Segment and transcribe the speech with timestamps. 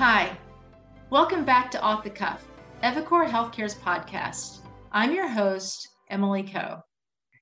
[0.00, 0.34] Hi,
[1.10, 2.48] welcome back to Off the Cuff,
[2.82, 4.60] eviCore Healthcare's podcast.
[4.92, 6.78] I'm your host, Emily Coe.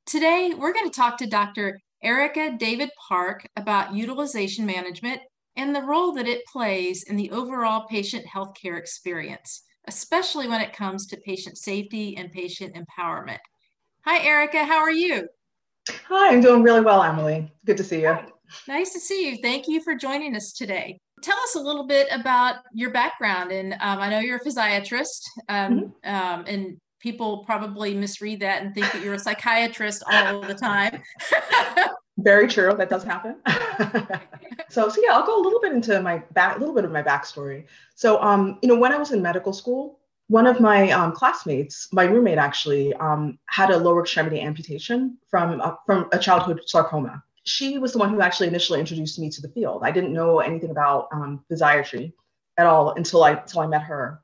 [0.07, 1.79] Today, we're going to talk to Dr.
[2.03, 5.21] Erica David Park about utilization management
[5.55, 10.73] and the role that it plays in the overall patient healthcare experience, especially when it
[10.73, 13.39] comes to patient safety and patient empowerment.
[14.05, 14.65] Hi, Erica.
[14.65, 15.29] How are you?
[16.09, 17.53] Hi, I'm doing really well, Emily.
[17.67, 18.15] Good to see you.
[18.15, 18.27] Hi.
[18.67, 19.39] Nice to see you.
[19.43, 20.99] Thank you for joining us today.
[21.23, 23.53] Tell us a little bit about your background.
[23.53, 26.15] And um, I know you're a physiatrist, um, mm-hmm.
[26.15, 31.03] um, and people probably misread that and think that you're a psychiatrist all the time.
[32.19, 32.75] Very true.
[32.77, 33.37] That does happen.
[34.69, 36.91] so, so yeah, I'll go a little bit into my back, a little bit of
[36.91, 37.67] my backstory.
[37.95, 41.89] So, um, you know, when I was in medical school, one of my um, classmates,
[41.93, 47.23] my roommate actually, um, had a lower extremity amputation from uh, from a childhood sarcoma.
[47.49, 49.83] She was the one who actually initially introduced me to the field.
[49.83, 52.13] I didn't know anything about um, physiatry
[52.59, 54.21] at all until I until I met her.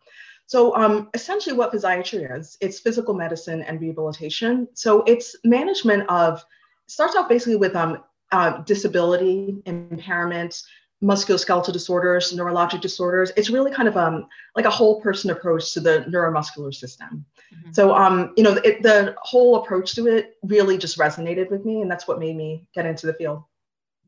[0.46, 4.68] So um, essentially, what physiatry is, it's physical medicine and rehabilitation.
[4.74, 6.44] So it's management of
[6.86, 10.62] starts off basically with um, uh, disability, impairment,
[11.04, 13.30] musculoskeletal disorders, neurologic disorders.
[13.36, 17.24] It's really kind of um, like a whole person approach to the neuromuscular system.
[17.54, 17.72] Mm-hmm.
[17.72, 21.82] So, um, you know, it, the whole approach to it really just resonated with me,
[21.82, 23.44] and that's what made me get into the field.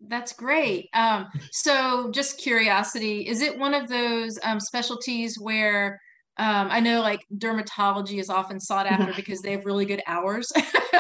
[0.08, 0.88] That's great.
[0.94, 6.00] Um, so, just curiosity, is it one of those um, specialties where
[6.38, 9.12] um, I know like dermatology is often sought after mm-hmm.
[9.16, 10.52] because they have really good hours.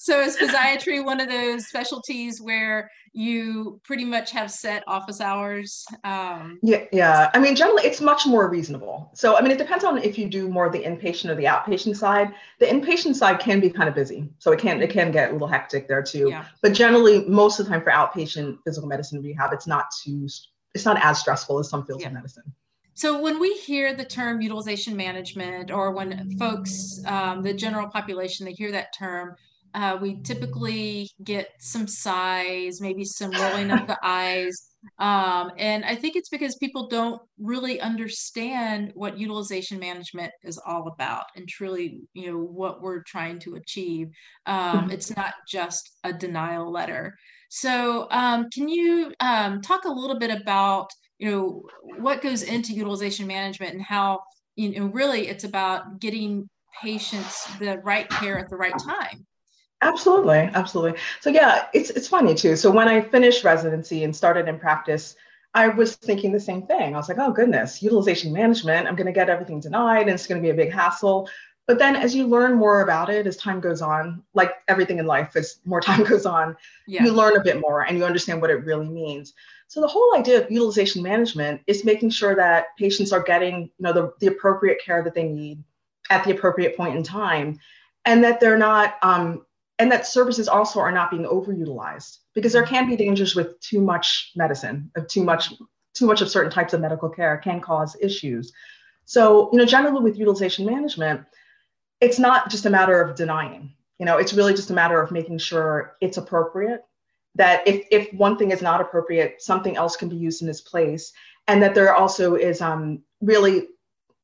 [0.00, 5.84] so is physiatry one of those specialties where you pretty much have set office hours?
[6.04, 7.30] Um, yeah, yeah.
[7.34, 9.10] I mean, generally it's much more reasonable.
[9.14, 11.96] So I mean, it depends on if you do more the inpatient or the outpatient
[11.96, 12.32] side.
[12.60, 15.32] The inpatient side can be kind of busy, so it can it can get a
[15.32, 16.28] little hectic there too.
[16.30, 16.46] Yeah.
[16.62, 20.28] But generally, most of the time for outpatient physical medicine rehab, it's not too
[20.74, 22.08] it's not as stressful as some fields yeah.
[22.08, 22.54] of medicine.
[22.94, 28.46] So when we hear the term utilization management, or when folks, um, the general population,
[28.46, 29.34] they hear that term,
[29.74, 34.68] uh, we typically get some sighs, maybe some rolling of the eyes.
[34.98, 40.88] Um, and I think it's because people don't really understand what utilization management is all
[40.88, 44.08] about and truly, you know, what we're trying to achieve.
[44.46, 44.90] Um.
[44.90, 47.16] It's not just a denial letter.
[47.48, 50.88] So, um, can you um, talk a little bit about
[51.22, 51.62] you know
[52.00, 54.24] what goes into utilization management and how
[54.56, 56.48] you know really it's about getting
[56.82, 59.24] patients the right care at the right time.
[59.82, 60.98] Absolutely absolutely.
[61.20, 62.56] So yeah it's it's funny too.
[62.56, 65.14] So when i finished residency and started in practice
[65.54, 66.94] i was thinking the same thing.
[66.94, 70.26] I was like oh goodness utilization management i'm going to get everything denied and it's
[70.26, 71.28] going to be a big hassle.
[71.68, 75.06] But then as you learn more about it as time goes on like everything in
[75.06, 76.56] life as more time goes on
[76.88, 77.04] yeah.
[77.04, 79.34] you learn a bit more and you understand what it really means
[79.72, 83.70] so the whole idea of utilization management is making sure that patients are getting, you
[83.78, 85.64] know, the, the appropriate care that they need
[86.10, 87.58] at the appropriate point in time,
[88.04, 89.46] and that they're not, um,
[89.78, 93.80] and that services also are not being overutilized because there can be dangers with too
[93.80, 95.54] much medicine, of too much,
[95.94, 98.52] too much of certain types of medical care can cause issues.
[99.06, 101.22] So, you know, generally with utilization management,
[101.98, 103.72] it's not just a matter of denying.
[103.98, 106.84] You know, it's really just a matter of making sure it's appropriate
[107.34, 110.60] that if, if one thing is not appropriate, something else can be used in its
[110.60, 111.12] place.
[111.48, 113.68] And that there also is um, really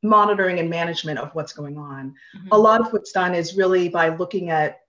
[0.03, 2.15] monitoring and management of what's going on.
[2.37, 2.49] Mm-hmm.
[2.53, 4.81] A lot of what's done is really by looking at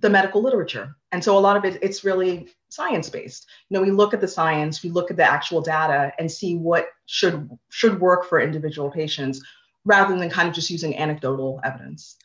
[0.00, 0.96] the medical literature.
[1.12, 3.46] And so a lot of it, it's really science based.
[3.68, 6.56] You know, we look at the science, we look at the actual data and see
[6.56, 9.40] what should should work for individual patients
[9.84, 12.16] rather than kind of just using anecdotal evidence.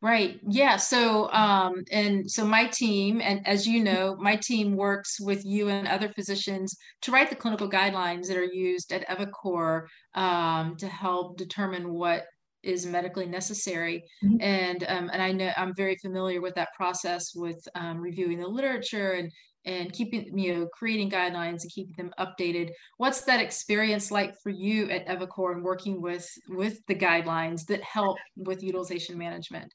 [0.00, 0.38] Right.
[0.48, 0.76] Yeah.
[0.76, 5.68] So, um, and so my team, and as you know, my team works with you
[5.70, 10.86] and other physicians to write the clinical guidelines that are used at eviCore um, to
[10.86, 12.26] help determine what
[12.62, 14.04] is medically necessary.
[14.24, 14.40] Mm-hmm.
[14.40, 18.46] And um, and I know I'm very familiar with that process with um, reviewing the
[18.46, 19.32] literature and
[19.64, 24.50] and keeping you know creating guidelines and keeping them updated what's that experience like for
[24.50, 29.74] you at eviCore and working with with the guidelines that help with utilization management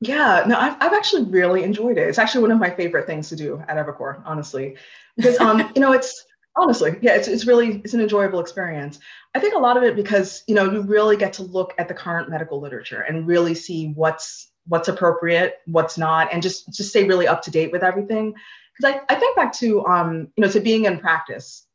[0.00, 2.08] yeah, no, I've, I've actually really enjoyed it.
[2.08, 4.76] It's actually one of my favorite things to do at eviCore, honestly,
[5.16, 6.24] because um, you know, it's
[6.56, 9.00] honestly, yeah, it's it's really it's an enjoyable experience.
[9.34, 11.88] I think a lot of it because you know you really get to look at
[11.88, 16.90] the current medical literature and really see what's what's appropriate, what's not, and just just
[16.90, 18.34] stay really up to date with everything.
[18.76, 21.66] Because I, I think back to um, you know to being in practice,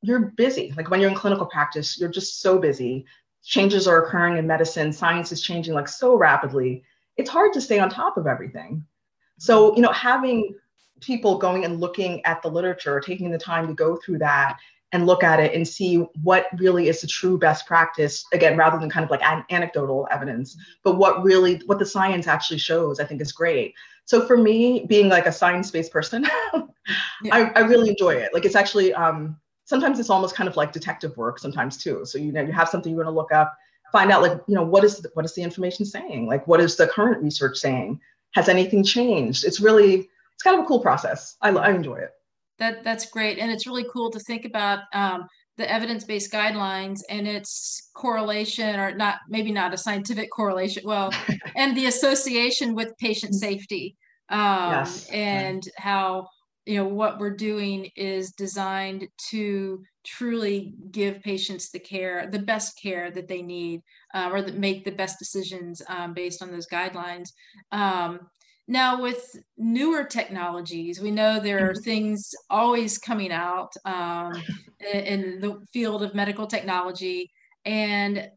[0.00, 0.72] you're busy.
[0.76, 3.06] Like when you're in clinical practice, you're just so busy.
[3.42, 4.92] Changes are occurring in medicine.
[4.92, 6.84] Science is changing like so rapidly
[7.16, 8.84] it's hard to stay on top of everything.
[9.38, 10.54] So, you know, having
[11.00, 14.58] people going and looking at the literature, taking the time to go through that
[14.94, 18.78] and look at it and see what really is the true best practice again rather
[18.78, 23.00] than kind of like an anecdotal evidence but what really what the science actually shows
[23.00, 23.74] i think is great
[24.04, 26.24] so for me being like a science-based person
[26.54, 27.34] yeah.
[27.34, 30.72] I, I really enjoy it like it's actually um sometimes it's almost kind of like
[30.72, 33.52] detective work sometimes too so you know you have something you want to look up
[33.94, 36.26] find out like you know what is the, what is the information saying?
[36.26, 38.00] Like what is the current research saying?
[38.32, 39.44] Has anything changed?
[39.44, 41.36] It's really it's kind of a cool process.
[41.40, 42.10] I, I enjoy it.
[42.58, 47.28] That that's great, and it's really cool to think about um, the evidence-based guidelines and
[47.28, 50.82] its correlation, or not maybe not a scientific correlation.
[50.84, 51.12] Well,
[51.56, 53.96] and the association with patient safety,
[54.28, 55.08] um, yes.
[55.10, 56.26] and how
[56.66, 62.80] you know what we're doing is designed to truly give patients the care the best
[62.80, 63.82] care that they need
[64.14, 67.30] uh, or that make the best decisions um, based on those guidelines
[67.72, 68.20] um,
[68.66, 71.82] now, with newer technologies, we know there are mm-hmm.
[71.82, 74.32] things always coming out um,
[74.92, 77.30] in the field of medical technology.
[77.66, 78.30] And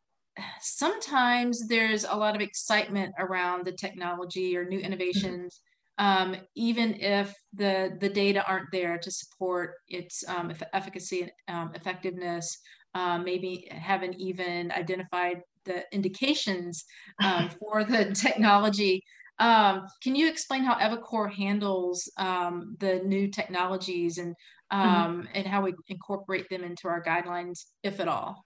[0.59, 4.85] sometimes there's a lot of excitement around the technology or new mm-hmm.
[4.85, 5.62] innovations,
[5.97, 11.71] um, even if the, the data aren't there to support its um, efficacy and um,
[11.75, 12.59] effectiveness.
[12.95, 16.83] Um, maybe haven't even identified the indications
[17.23, 19.03] um, for the technology.
[19.39, 24.35] Um, can you explain how eviCore handles um, the new technologies and
[24.73, 24.79] mm-hmm.
[24.79, 25.27] um, mm-hmm.
[25.35, 28.44] and how we incorporate them into our guidelines, if at all?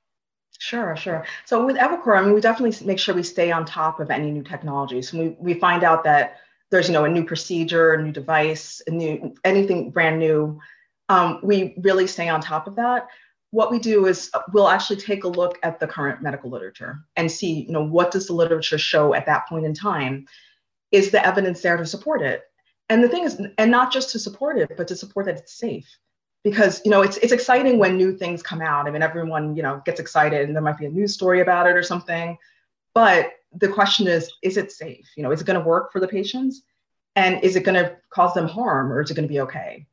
[0.59, 1.25] Sure, sure.
[1.45, 4.31] So with eviCore, I mean, we definitely make sure we stay on top of any
[4.31, 5.13] new technologies.
[5.13, 6.38] We, we find out that
[6.71, 10.59] there's, you know, a new procedure, a new device, a new anything brand new.
[11.09, 13.07] Um, we really stay on top of that.
[13.51, 17.01] What we do is uh, we'll actually take a look at the current medical literature
[17.18, 20.25] and see, you know, what does the literature show at that point in time
[20.91, 22.44] is the evidence there to support it?
[22.89, 25.53] And the thing is, and not just to support it, but to support that it's
[25.53, 25.88] safe.
[26.44, 28.88] Because you know, it's it's exciting when new things come out.
[28.88, 31.67] I mean, everyone you know gets excited, and there might be a news story about
[31.67, 32.38] it or something.
[32.95, 35.07] But the question is, is it safe?
[35.15, 36.63] You know, is it going to work for the patients?
[37.15, 39.86] And is it going to cause them harm, or is it going to be okay?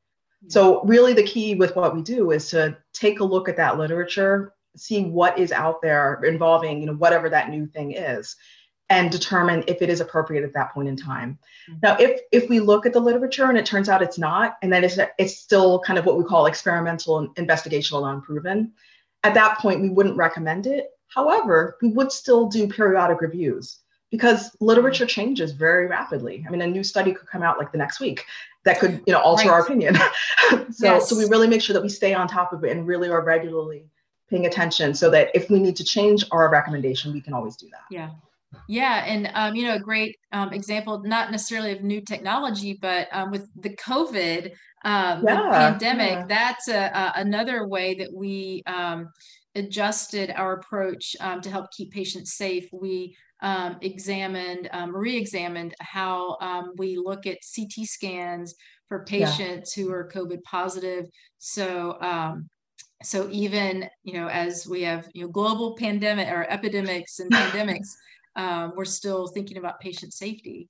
[0.47, 3.77] So really, the key with what we do is to take a look at that
[3.77, 8.37] literature, see what is out there involving you know whatever that new thing is,
[8.89, 11.39] and determine if it is appropriate at that point in time.
[11.69, 11.79] Mm-hmm.
[11.83, 14.73] Now, if if we look at the literature and it turns out it's not, and
[14.73, 18.73] then it's it's still kind of what we call experimental and investigational unproven,
[19.25, 20.91] at that point we wouldn't recommend it.
[21.09, 25.21] However, we would still do periodic reviews because literature mm-hmm.
[25.21, 26.45] changes very rapidly.
[26.47, 28.25] I mean, a new study could come out like the next week
[28.65, 29.55] that could, you know, alter right.
[29.55, 29.97] our opinion.
[30.71, 31.09] so, yes.
[31.09, 33.23] so we really make sure that we stay on top of it and really are
[33.23, 33.85] regularly
[34.29, 37.69] paying attention so that if we need to change our recommendation, we can always do
[37.71, 37.83] that.
[37.91, 38.11] Yeah.
[38.67, 43.09] Yeah, and um, you know, a great um, example, not necessarily of new technology, but
[43.13, 44.53] um, with the COVID
[44.85, 46.25] um, yeah, the pandemic, yeah.
[46.29, 49.11] that's a, a, another way that we um,
[49.59, 52.69] adjusted our approach um, to help keep patients safe.
[52.73, 53.17] We
[53.83, 56.37] examined, re-examined how
[56.77, 58.55] we look at CT scans
[58.89, 59.85] for patients yeah.
[59.85, 61.07] who are COVID positive.
[61.39, 61.99] So
[63.05, 67.87] so even you know as we have you know global pandemic or epidemics and pandemics
[68.39, 70.69] um, we're still thinking about patient safety.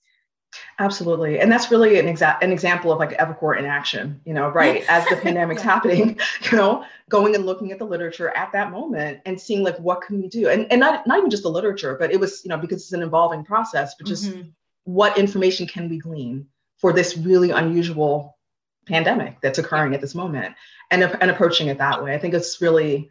[0.79, 1.41] Absolutely.
[1.41, 4.85] And that's really an exact an example of like eviCore in action, you know, right?
[4.89, 6.19] As the pandemic's happening,
[6.51, 10.03] you know, going and looking at the literature at that moment and seeing like what
[10.03, 10.49] can we do?
[10.49, 12.93] And and not, not even just the literature, but it was, you know, because it's
[12.93, 14.49] an evolving process, but just mm-hmm.
[14.85, 16.47] what information can we glean
[16.79, 18.39] for this really unusual
[18.87, 20.55] pandemic that's occurring at this moment
[20.91, 22.15] and, and approaching it that way.
[22.15, 23.11] I think it's really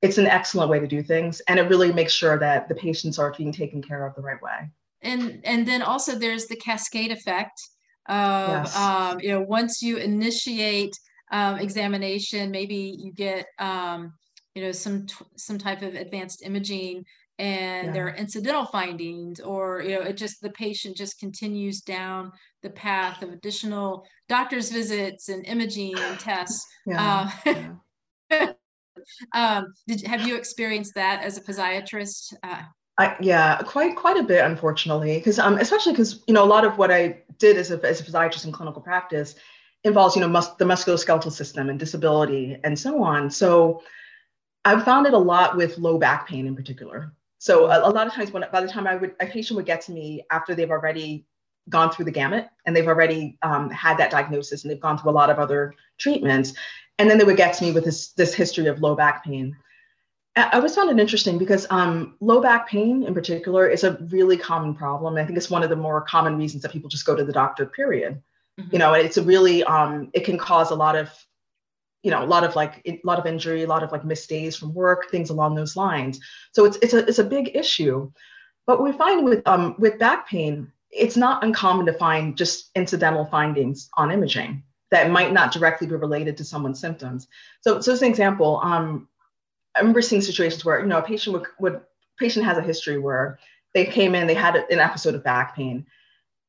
[0.00, 3.18] it's an excellent way to do things and it really makes sure that the patients
[3.18, 4.68] are being taken care of the right way
[5.02, 7.60] and and then also there's the cascade effect
[8.08, 8.76] of yes.
[8.76, 10.94] um, you know once you initiate
[11.32, 14.12] um, examination maybe you get um,
[14.54, 15.06] you know some
[15.36, 17.04] some type of advanced imaging
[17.38, 17.92] and yeah.
[17.92, 22.30] there are incidental findings or you know it just the patient just continues down
[22.62, 27.30] the path of additional doctor's visits and imaging and tests yeah.
[27.46, 27.54] Uh,
[28.30, 28.52] yeah.
[29.34, 32.34] um, did have you experienced that as a physiatrist?
[32.42, 32.62] Uh,
[32.98, 36.64] I, yeah, quite quite a bit, unfortunately, because um, especially because you know a lot
[36.64, 39.34] of what I did as a, as a physiatrist in clinical practice
[39.84, 43.30] involves you know mus- the musculoskeletal system and disability and so on.
[43.30, 43.82] So
[44.64, 47.12] I've found it a lot with low back pain in particular.
[47.38, 49.66] So a, a lot of times when by the time I would a patient would
[49.66, 51.26] get to me after they've already
[51.68, 55.10] gone through the gamut and they've already um, had that diagnosis and they've gone through
[55.10, 56.54] a lot of other treatments
[56.98, 59.56] and then they would get to me with this, this history of low back pain.
[60.34, 64.38] I always found it interesting because um, low back pain in particular is a really
[64.38, 65.16] common problem.
[65.16, 67.32] I think it's one of the more common reasons that people just go to the
[67.32, 68.22] doctor, period.
[68.58, 68.70] Mm-hmm.
[68.72, 71.10] You know, it's a really, um, it can cause a lot of
[72.02, 74.28] you know, a lot of like a lot of injury, a lot of like missed
[74.28, 76.18] days from work, things along those lines.
[76.52, 78.10] So it's it's a it's a big issue.
[78.66, 83.24] But we find with um with back pain, it's not uncommon to find just incidental
[83.26, 87.26] findings on imaging that might not directly be related to someone's symptoms.
[87.62, 89.08] So, so as an example, um,
[89.74, 91.80] I remember seeing situations where you know a patient would, would
[92.18, 93.38] patient has a history where
[93.74, 95.86] they came in, they had an episode of back pain,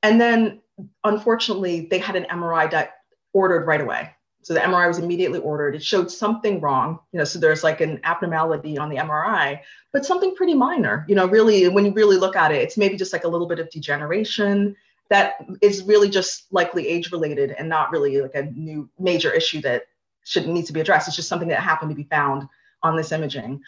[0.01, 0.61] and then
[1.03, 2.95] unfortunately they had an MRI that
[3.33, 4.11] ordered right away.
[4.41, 5.73] So the MRI was immediately ordered.
[5.73, 7.23] It showed something wrong, you know.
[7.23, 9.59] So there's like an abnormality on the MRI,
[9.93, 11.25] but something pretty minor, you know.
[11.25, 13.69] Really, when you really look at it, it's maybe just like a little bit of
[13.69, 14.75] degeneration
[15.09, 19.61] that is really just likely age related and not really like a new major issue
[19.61, 19.83] that
[20.25, 21.07] should needs to be addressed.
[21.07, 22.47] It's just something that happened to be found
[22.83, 23.61] on this imaging.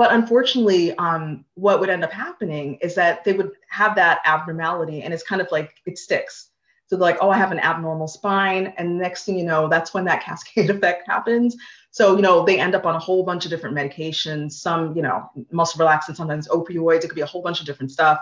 [0.00, 5.02] But unfortunately, um, what would end up happening is that they would have that abnormality
[5.02, 6.50] and it's kind of like it sticks.
[6.86, 8.72] So they're like, oh, I have an abnormal spine.
[8.76, 11.54] And next thing you know, that's when that cascade effect happens.
[11.90, 15.02] So, you know, they end up on a whole bunch of different medications, some, you
[15.02, 18.18] know, muscle relaxants, sometimes opioids, it could be a whole bunch of different stuff.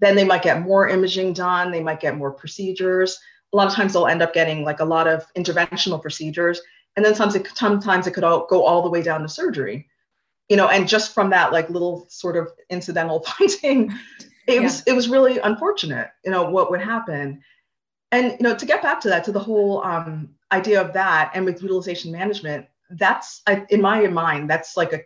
[0.00, 3.18] Then they might get more imaging done, they might get more procedures.
[3.52, 6.60] A lot of times they'll end up getting like a lot of interventional procedures.
[6.96, 9.88] And then sometimes it, sometimes it could all, go all the way down to surgery.
[10.48, 13.92] You know, and just from that like little sort of incidental finding,
[14.46, 14.60] it yeah.
[14.60, 17.42] was it was really unfortunate, you know, what would happen.
[18.12, 21.32] And you know, to get back to that, to the whole um, idea of that,
[21.34, 25.00] and with utilization management, that's in my mind, that's like a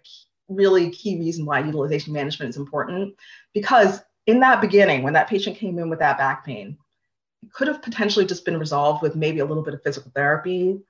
[0.49, 3.15] really key reason why utilization management is important
[3.55, 6.77] because in that beginning, when that patient came in with that back pain,
[7.43, 10.81] it could have potentially just been resolved with maybe a little bit of physical therapy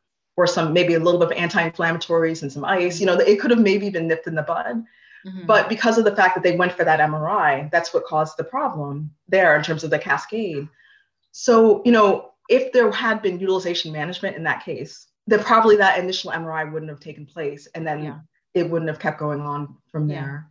[0.40, 2.98] or some maybe a little bit of anti-inflammatories and some ice.
[2.98, 4.82] You know, it could have maybe been nipped in the bud.
[5.26, 5.44] Mm-hmm.
[5.44, 8.44] But because of the fact that they went for that MRI, that's what caused the
[8.44, 10.66] problem there in terms of the cascade.
[11.32, 15.98] So, you know, if there had been utilization management in that case, then probably that
[15.98, 18.18] initial MRI wouldn't have taken place and then yeah.
[18.54, 20.22] it wouldn't have kept going on from yeah.
[20.22, 20.50] there.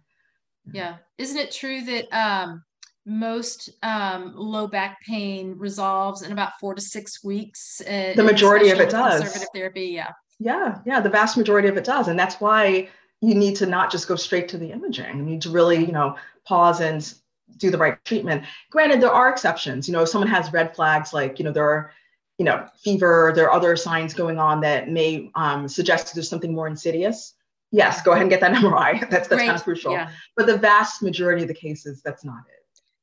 [0.72, 0.96] Yeah.
[1.17, 2.63] Isn't it true that um,
[3.09, 7.81] most um, low back pain resolves in about four to six weeks.
[7.81, 9.21] Uh, the majority of it does.
[9.21, 10.11] Conservative therapy, yeah.
[10.39, 12.87] Yeah, yeah, the vast majority of it does, and that's why
[13.21, 15.17] you need to not just go straight to the imaging.
[15.17, 17.13] You need to really, you know, pause and
[17.57, 18.45] do the right treatment.
[18.69, 19.87] Granted, there are exceptions.
[19.87, 21.91] You know, if someone has red flags, like you know, there are,
[22.37, 26.53] you know, fever, there are other signs going on that may um, suggest there's something
[26.53, 27.33] more insidious.
[27.71, 29.09] Yes, go ahead and get that MRI.
[29.09, 29.91] That's that's kind of crucial.
[29.91, 30.11] Yeah.
[30.37, 32.58] But the vast majority of the cases, that's not it.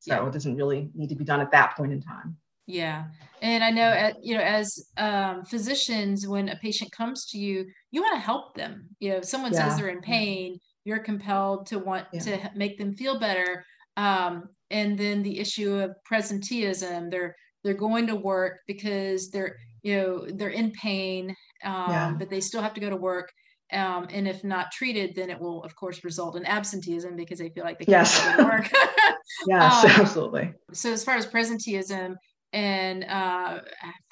[0.09, 2.37] So it doesn't really need to be done at that point in time.
[2.67, 3.05] Yeah.
[3.43, 7.67] And I know, at, you know, as um, physicians, when a patient comes to you,
[7.91, 8.89] you want to help them.
[8.99, 9.69] You know, if someone yeah.
[9.69, 12.21] says they're in pain, you're compelled to want yeah.
[12.21, 13.65] to make them feel better.
[13.97, 19.97] Um, and then the issue of presenteeism, they're they're going to work because they're you
[19.97, 21.31] know they're in pain,
[21.65, 22.15] um, yeah.
[22.19, 23.33] but they still have to go to work.
[23.73, 27.49] Um, and if not treated, then it will, of course, result in absenteeism because they
[27.49, 28.25] feel like they can't yes.
[28.25, 28.71] go to work.
[29.49, 30.55] yes, um, absolutely.
[30.73, 32.15] So, as far as presenteeism
[32.53, 33.61] and uh,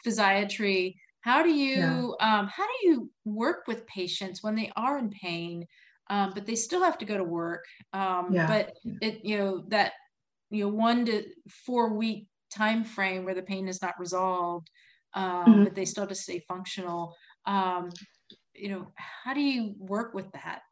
[0.05, 2.39] physiatry, how do you yeah.
[2.39, 5.67] um, how do you work with patients when they are in pain,
[6.11, 7.65] um, but they still have to go to work?
[7.93, 8.47] Um, yeah.
[8.47, 9.93] But it you know that
[10.51, 11.25] you know one to
[11.65, 14.69] four week time frame where the pain is not resolved,
[15.15, 15.65] um, mm-hmm.
[15.65, 17.15] but they still have to stay functional.
[17.47, 17.91] Um,
[18.55, 20.63] you know how do you work with that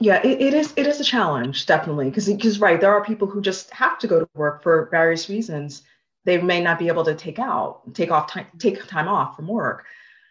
[0.00, 3.28] yeah it, it is it is a challenge definitely because because right there are people
[3.28, 5.82] who just have to go to work for various reasons
[6.24, 9.48] they may not be able to take out take off time take time off from
[9.48, 9.84] work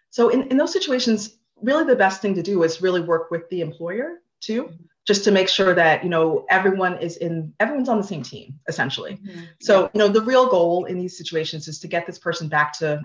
[0.09, 3.47] so in, in those situations really the best thing to do is really work with
[3.49, 4.83] the employer too mm-hmm.
[5.05, 8.57] just to make sure that you know everyone is in everyone's on the same team
[8.67, 9.43] essentially mm-hmm.
[9.59, 12.71] so you know the real goal in these situations is to get this person back
[12.71, 13.01] to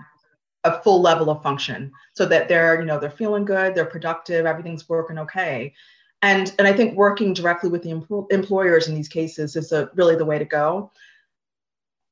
[0.63, 4.45] a full level of function so that they're you know they're feeling good they're productive
[4.45, 5.73] everything's working okay
[6.21, 10.15] and and i think working directly with the employers in these cases is a, really
[10.15, 10.91] the way to go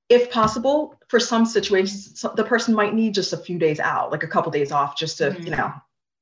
[0.10, 4.24] if possible for some situations the person might need just a few days out like
[4.24, 5.44] a couple days off just to mm-hmm.
[5.44, 5.72] you know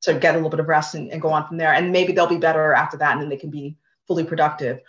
[0.02, 2.14] to get a little bit of rest and, and go on from there and maybe
[2.14, 4.80] they'll be better after that and then they can be fully productive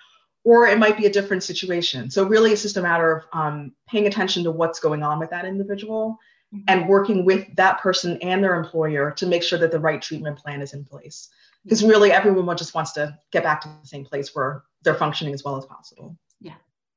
[0.44, 3.72] or it might be a different situation so really it's just a matter of um,
[3.88, 6.18] paying attention to what's going on with that individual.
[6.66, 10.38] And working with that person and their employer to make sure that the right treatment
[10.38, 11.28] plan is in place.
[11.64, 15.34] Because really, everyone just wants to get back to the same place where they're functioning
[15.34, 16.16] as well as possible.
[16.40, 16.54] Yeah.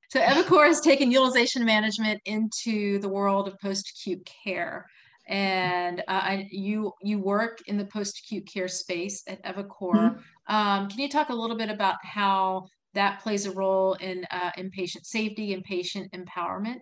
[0.10, 4.86] So eviCore has taken utilization management into the world of post-acute care,
[5.28, 9.96] and uh, you you work in the post-acute care space at eviCore.
[9.96, 10.56] Mm-hmm.
[10.56, 14.52] Um, can you talk a little bit about how that plays a role in uh,
[14.58, 16.82] in patient safety and patient empowerment?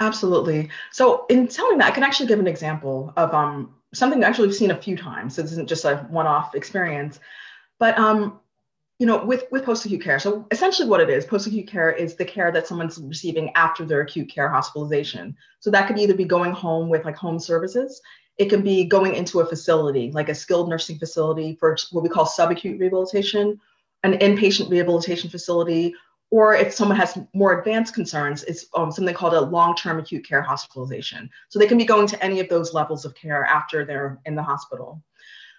[0.00, 0.70] Absolutely.
[0.92, 4.56] So in telling that, I can actually give an example of um, something actually we've
[4.56, 5.34] seen a few times.
[5.34, 7.20] So this isn't just a one-off experience,
[7.78, 8.40] but um,
[8.98, 10.18] you know, with with post-acute care.
[10.18, 14.00] So essentially, what it is, post-acute care is the care that someone's receiving after their
[14.00, 15.36] acute care hospitalization.
[15.60, 18.00] So that could either be going home with like home services.
[18.38, 22.08] It can be going into a facility, like a skilled nursing facility for what we
[22.08, 23.60] call subacute rehabilitation,
[24.04, 25.94] an inpatient rehabilitation facility,
[26.30, 30.42] or if someone has more advanced concerns, it's um, something called a long-term acute care
[30.42, 31.30] hospitalization.
[31.48, 34.34] So they can be going to any of those levels of care after they're in
[34.34, 35.02] the hospital.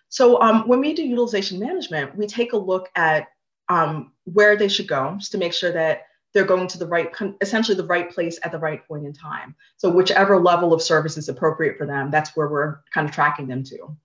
[0.09, 3.27] So um, when we do utilization management, we take a look at
[3.69, 7.11] um, where they should go just to make sure that they're going to the right,
[7.41, 9.55] essentially the right place at the right point in time.
[9.77, 13.47] So whichever level of service is appropriate for them, that's where we're kind of tracking
[13.47, 13.97] them to.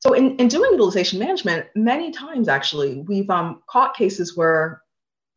[0.00, 4.82] So in, in doing utilization management, many times actually, we've um, caught cases where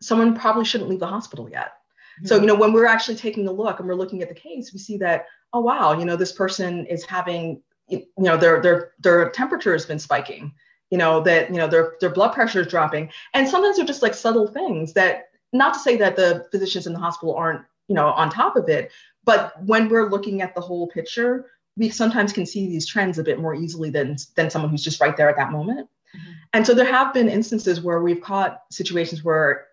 [0.01, 1.74] someone probably shouldn't leave the hospital yet.
[2.17, 2.27] Mm-hmm.
[2.27, 4.74] So, you know, when we're actually taking a look and we're looking at the case,
[4.74, 8.91] we see that, oh wow, you know, this person is having, you know, their their
[9.00, 10.53] their temperature has been spiking,
[10.89, 13.10] you know, that, you know, their their blood pressure is dropping.
[13.34, 16.93] And sometimes they're just like subtle things that not to say that the physicians in
[16.93, 18.91] the hospital aren't, you know, on top of it,
[19.24, 23.24] but when we're looking at the whole picture, we sometimes can see these trends a
[23.24, 25.89] bit more easily than than someone who's just right there at that moment.
[26.15, 26.31] Mm-hmm.
[26.53, 29.67] And so there have been instances where we've caught situations where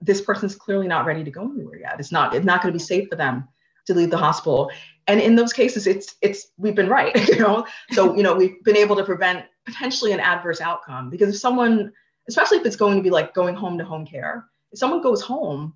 [0.00, 1.98] this person's clearly not ready to go anywhere yet.
[1.98, 3.48] It's not, it's not going to be safe for them
[3.86, 4.70] to leave the hospital.
[5.06, 7.66] And in those cases, it's it's we've been right, you know.
[7.92, 11.92] So, you know, we've been able to prevent potentially an adverse outcome because if someone,
[12.28, 15.22] especially if it's going to be like going home to home care, if someone goes
[15.22, 15.74] home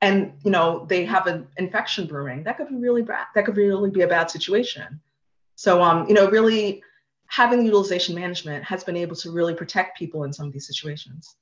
[0.00, 3.26] and you know they have an infection brewing, that could be really bad.
[3.34, 5.00] That could really be a bad situation.
[5.56, 6.82] So um, you know, really
[7.26, 11.36] having utilization management has been able to really protect people in some of these situations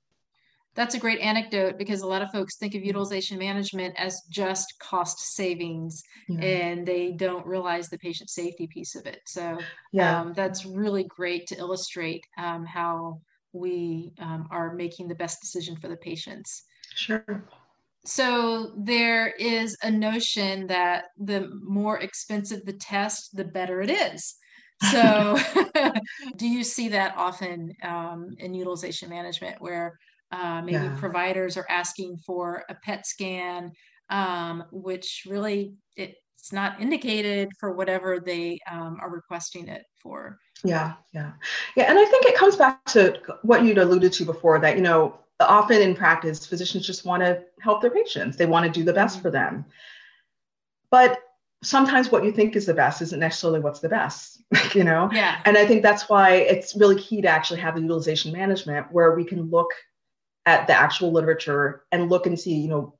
[0.75, 4.79] that's a great anecdote because a lot of folks think of utilization management as just
[4.79, 6.41] cost savings yeah.
[6.41, 9.21] and they don't realize the patient safety piece of it.
[9.27, 9.59] So
[9.93, 10.21] yeah.
[10.21, 13.21] Um, that's really great to illustrate um, how
[13.53, 16.65] we um, are making the best decision for the patients.
[16.95, 17.45] Sure.
[18.05, 24.37] So there is a notion that the more expensive the test, the better it is.
[24.91, 25.39] So
[26.37, 29.99] do you see that often um, in utilization management where
[30.33, 30.97] uh, maybe yeah.
[30.99, 33.73] providers are asking for a PET scan,
[34.11, 40.39] um, which really it's not indicated for whatever they um, are requesting it for.
[40.65, 41.33] Yeah, yeah,
[41.77, 41.85] yeah.
[41.85, 45.19] And I think it comes back to what you'd alluded to before that, you know,
[45.41, 48.93] often in practice, physicians just want to help their patients, they want to do the
[48.93, 49.23] best mm-hmm.
[49.23, 49.65] for them.
[50.91, 51.21] But
[51.63, 54.43] sometimes what you think is the best isn't necessarily what's the best,
[54.75, 55.09] you know?
[55.13, 55.41] Yeah.
[55.45, 59.15] And I think that's why it's really key to actually have the utilization management where
[59.15, 59.71] we can look
[60.47, 62.95] at the actual literature and look and see, you know,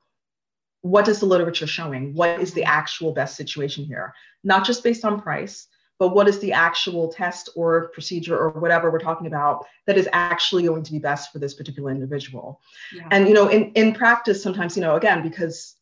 [0.83, 2.15] what is the literature showing?
[2.15, 4.15] What is the actual best situation here?
[4.43, 8.91] Not just based on price, but what is the actual test or procedure or whatever
[8.91, 12.61] we're talking about that is actually going to be best for this particular individual?
[12.93, 13.07] Yeah.
[13.13, 15.77] And you know, in, in practice, sometimes, you know, again, because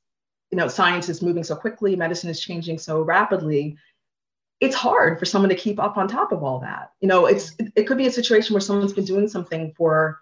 [0.50, 3.76] you know, science is moving so quickly, medicine is changing so rapidly,
[4.60, 6.90] it's hard for someone to keep up on top of all that.
[7.00, 10.20] You know, it's it, it could be a situation where someone's been doing something for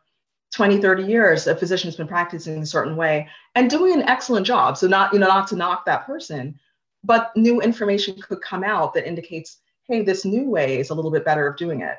[0.54, 4.76] 20 30 years a physician's been practicing a certain way and doing an excellent job.
[4.76, 6.58] So not you know not to knock that person
[7.04, 11.10] but new information could come out that indicates hey this new way is a little
[11.10, 11.98] bit better of doing it.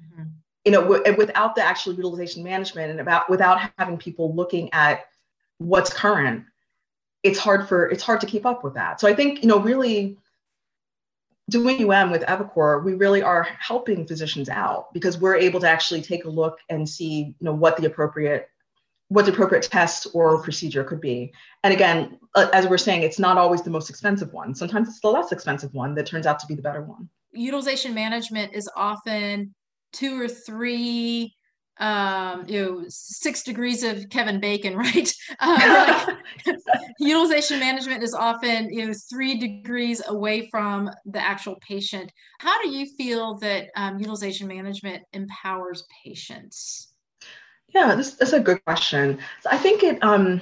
[0.00, 0.24] Mm-hmm.
[0.66, 5.06] you know w- without the actual utilization management and about without having people looking at
[5.58, 6.44] what's current
[7.22, 9.00] it's hard for it's hard to keep up with that.
[9.00, 10.18] So i think you know really
[11.48, 16.02] doing UM with eviCore, we really are helping physicians out because we're able to actually
[16.02, 18.48] take a look and see, you know, what the appropriate
[19.08, 21.32] what the appropriate test or procedure could be.
[21.62, 24.52] And again, uh, as we're saying, it's not always the most expensive one.
[24.52, 27.08] Sometimes it's the less expensive one that turns out to be the better one.
[27.32, 29.54] Utilization management is often
[29.92, 31.35] two or three
[31.78, 35.12] um you know six degrees of kevin bacon right?
[35.40, 36.16] Um, like,
[36.98, 42.10] utilization management is often you know three degrees away from the actual patient.
[42.38, 46.92] How do you feel that um, utilization management empowers patients?
[47.74, 49.18] Yeah this, that's a good question.
[49.42, 50.40] So i think it um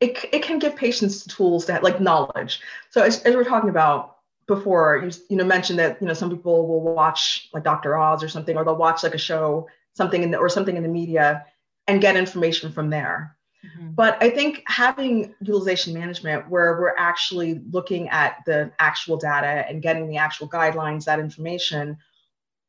[0.00, 2.60] it, it can give patients tools that like knowledge.
[2.90, 6.30] So as, as we're talking about before you, you know mentioned that you know some
[6.30, 9.66] people will watch like dr oz or something or they'll watch like a show
[9.98, 11.44] something in the, or something in the media
[11.88, 13.36] and get information from there.
[13.66, 13.90] Mm-hmm.
[13.90, 19.82] But I think having utilization management where we're actually looking at the actual data and
[19.82, 21.96] getting the actual guidelines, that information,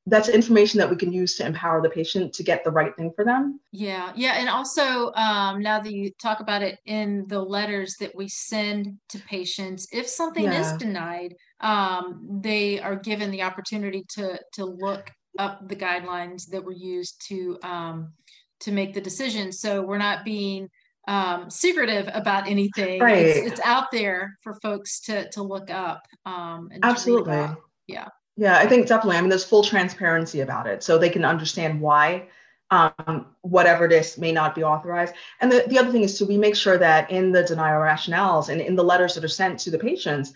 [0.07, 3.11] that's information that we can use to empower the patient to get the right thing
[3.15, 3.59] for them.
[3.71, 8.15] Yeah, yeah, and also um, now that you talk about it in the letters that
[8.15, 10.61] we send to patients, if something yeah.
[10.61, 16.63] is denied, um, they are given the opportunity to to look up the guidelines that
[16.63, 18.13] were used to um,
[18.59, 19.51] to make the decision.
[19.51, 20.69] So we're not being
[21.07, 23.01] um, secretive about anything.
[23.01, 23.25] Right.
[23.25, 26.03] It's, it's, out there for folks to to look up.
[26.25, 27.47] Um, Absolutely.
[27.87, 28.09] Yeah.
[28.37, 29.17] Yeah, I think definitely.
[29.17, 32.29] I mean, there's full transparency about it, so they can understand why
[32.71, 35.13] um, whatever it is may not be authorized.
[35.41, 38.49] And the, the other thing is to we make sure that in the denial rationales
[38.49, 40.33] and in the letters that are sent to the patients,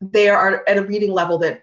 [0.00, 1.62] they are at a reading level that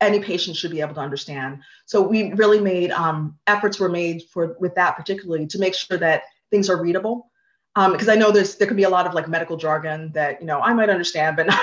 [0.00, 1.60] any patient should be able to understand.
[1.86, 5.98] So we really made um, efforts were made for with that particularly to make sure
[5.98, 7.30] that things are readable
[7.74, 10.40] because um, I know there's there could be a lot of like medical jargon that
[10.40, 11.60] you know I might understand, but not,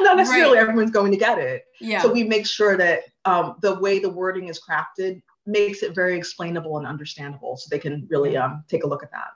[0.00, 0.62] not necessarily right.
[0.62, 1.64] everyone's going to get it.
[1.80, 2.00] Yeah.
[2.00, 6.16] So we make sure that um, the way the wording is crafted makes it very
[6.16, 9.28] explainable and understandable, so they can really um, take a look at that.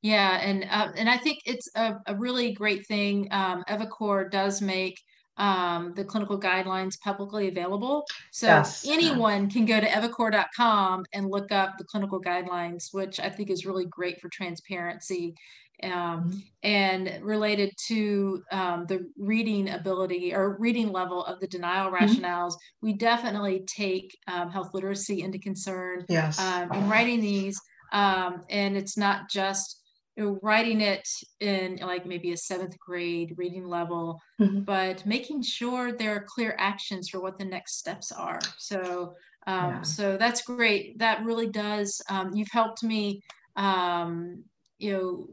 [0.00, 3.28] Yeah, and uh, and I think it's a, a really great thing.
[3.30, 5.00] Um, eviCore does make
[5.42, 8.06] um, the clinical guidelines publicly available.
[8.30, 8.86] So yes.
[8.88, 13.66] anyone can go to evicore.com and look up the clinical guidelines, which I think is
[13.66, 15.34] really great for transparency.
[15.82, 16.38] Um, mm-hmm.
[16.62, 22.04] and related to um, the reading ability or reading level of the denial mm-hmm.
[22.04, 22.86] rationales, mm-hmm.
[22.86, 26.38] we definitely take um, health literacy into concern yes.
[26.38, 27.60] Um, in writing these.
[27.92, 29.81] Um, and it's not just
[30.16, 31.08] you know, writing it
[31.40, 34.60] in like maybe a seventh grade reading level, mm-hmm.
[34.60, 38.40] but making sure there are clear actions for what the next steps are.
[38.58, 39.14] So,
[39.46, 39.82] um, yeah.
[39.82, 40.98] so that's great.
[40.98, 42.00] That really does.
[42.10, 43.22] Um, you've helped me,
[43.56, 44.44] um,
[44.78, 45.28] you know,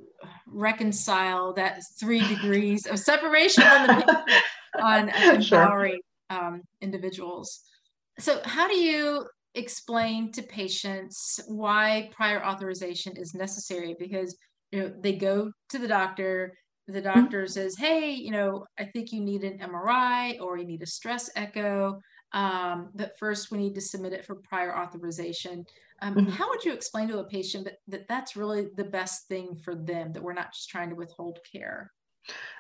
[0.47, 4.41] reconcile that three degrees of separation on the
[4.81, 5.99] on empowering sure.
[6.39, 7.61] Um, individuals.
[8.19, 13.95] So, how do you explain to patients why prior authorization is necessary?
[13.97, 14.37] Because
[14.71, 16.53] you know they go to the doctor
[16.87, 17.19] the mm-hmm.
[17.19, 17.51] doctor mm-hmm.
[17.51, 21.29] says hey you know i think you need an mri or you need a stress
[21.35, 21.99] echo
[22.31, 25.65] um, but first we need to submit it for prior authorization
[26.01, 26.29] um, mm-hmm.
[26.29, 29.73] how would you explain to a patient that, that that's really the best thing for
[29.73, 31.91] them that we're not just trying to withhold care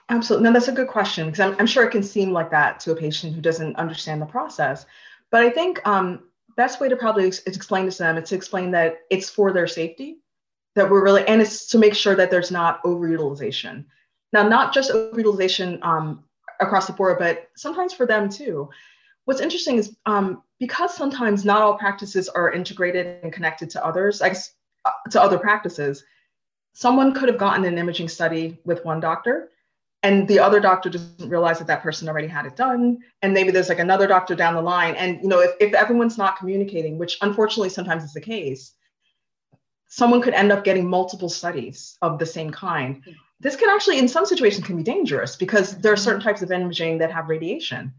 [0.09, 2.79] absolutely no that's a good question because I'm, I'm sure it can seem like that
[2.81, 4.87] to a patient who doesn't understand the process
[5.29, 6.23] but i think um,
[6.57, 9.67] best way to probably ex- explain to them is to explain that it's for their
[9.67, 10.17] safety
[10.79, 13.85] that we're really, and it's to make sure that there's not overutilization.
[14.31, 16.23] Now, not just overutilization um,
[16.59, 18.69] across the board, but sometimes for them too.
[19.25, 24.21] What's interesting is um, because sometimes not all practices are integrated and connected to others,
[24.21, 24.33] uh,
[25.11, 26.03] to other practices,
[26.73, 29.49] someone could have gotten an imaging study with one doctor
[30.01, 33.51] and the other doctor doesn't realize that that person already had it done and maybe
[33.51, 36.97] there's like another doctor down the line and you know if, if everyone's not communicating
[36.97, 38.75] which unfortunately sometimes is the case
[39.89, 43.03] someone could end up getting multiple studies of the same kind.
[43.41, 46.51] This can actually, in some situations, can be dangerous because there are certain types of
[46.51, 47.93] imaging that have radiation.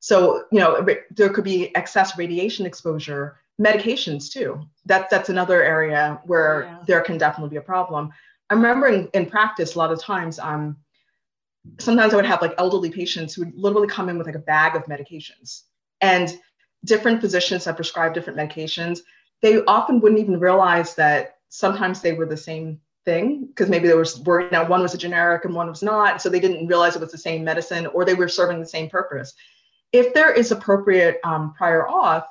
[0.00, 4.60] So, you know, there could be excess radiation exposure, medications too.
[4.84, 6.78] That, that's another area where yeah.
[6.86, 8.10] there can definitely be a problem.
[8.50, 10.76] I remember in, in practice, a lot of times, um,
[11.78, 14.40] sometimes I would have like elderly patients who would literally come in with like a
[14.40, 15.62] bag of medications.
[16.00, 16.36] And
[16.84, 19.00] different physicians have prescribed different medications.
[19.42, 23.96] They often wouldn't even realize that sometimes they were the same thing because maybe there
[23.96, 26.96] was were now one was a generic and one was not so they didn't realize
[26.96, 29.32] it was the same medicine or they were serving the same purpose.
[29.92, 32.24] If there is appropriate um, prior auth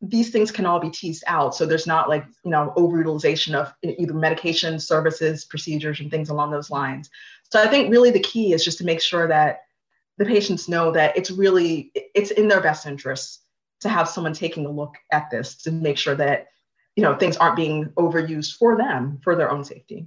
[0.00, 3.72] these things can all be teased out so there's not like you know overutilization of
[3.82, 7.10] either medication services procedures and things along those lines.
[7.50, 9.60] So i think really the key is just to make sure that
[10.18, 13.42] the patients know that it's really it's in their best interest
[13.80, 16.46] to have someone taking a look at this to make sure that
[16.96, 20.06] you know things aren't being overused for them for their own safety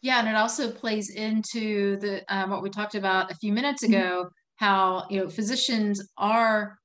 [0.00, 3.84] yeah and it also plays into the um, what we talked about a few minutes
[3.84, 3.94] mm-hmm.
[3.94, 6.78] ago how you know physicians are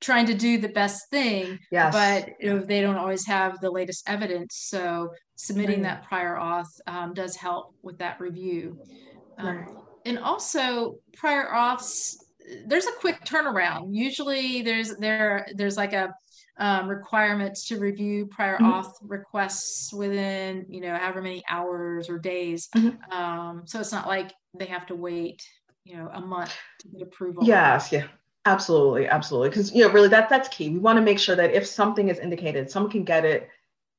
[0.00, 1.94] trying to do the best thing yes.
[1.94, 6.00] but you know, they don't always have the latest evidence so submitting right.
[6.00, 8.78] that prior auth um, does help with that review
[9.38, 9.68] um, right.
[10.04, 12.16] and also prior auths
[12.66, 16.12] there's a quick turnaround usually there's there there's like a
[16.58, 18.66] um, requirements to review prior mm-hmm.
[18.66, 22.68] auth requests within you know however many hours or days.
[22.76, 23.12] Mm-hmm.
[23.12, 25.48] um, so it's not like they have to wait
[25.84, 27.44] you know a month to get approval.
[27.44, 28.04] Yes yeah.
[28.44, 29.50] Absolutely absolutely.
[29.50, 30.70] Because you know really that that's key.
[30.70, 33.48] We want to make sure that if something is indicated someone can get it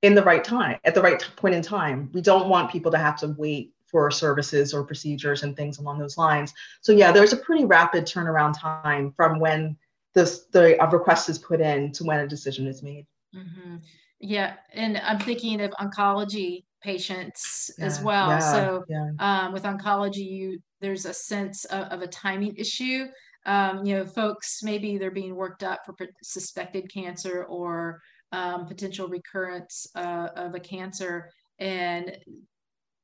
[0.02, 2.10] in the right time at the right point in time.
[2.13, 6.00] We don't want people to have to wait for services or procedures and things along
[6.00, 6.54] those lines.
[6.82, 9.78] So yeah there's a pretty rapid turnaround time from when
[10.13, 13.06] the, the request is put in to when a decision is made.
[13.36, 13.78] Mm-hmm.
[14.19, 18.30] Yeah, and I'm thinking of oncology patients yeah, as well.
[18.30, 19.10] Yeah, so yeah.
[19.19, 23.06] Um, with oncology, you there's a sense of, of a timing issue.
[23.45, 29.08] Um, you know, folks maybe they're being worked up for suspected cancer or um, potential
[29.08, 32.17] recurrence uh, of a cancer, and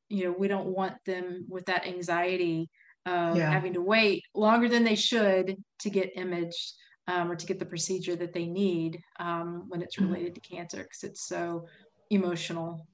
[0.10, 2.70] you know we don't want them with that anxiety
[3.06, 6.74] of having to wait longer than they should to get imaged
[7.08, 10.12] um, or to get the procedure that they need um, when it's mm-hmm.
[10.12, 11.66] related to cancer because it's so
[12.10, 12.88] emotional.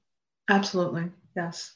[0.49, 1.05] Absolutely.
[1.35, 1.75] Yes.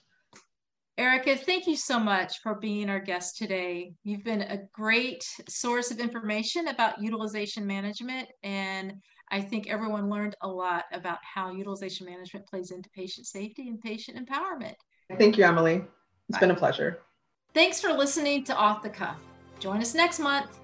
[0.97, 3.93] Erica, thank you so much for being our guest today.
[4.03, 8.93] You've been a great source of information about utilization management, and
[9.29, 13.81] I think everyone learned a lot about how utilization management plays into patient safety and
[13.81, 14.75] patient empowerment.
[15.17, 15.83] Thank you, Emily.
[16.29, 16.39] It's Bye.
[16.39, 17.01] been a pleasure.
[17.53, 19.17] Thanks for listening to Off the Cuff.
[19.59, 20.59] Join us next month.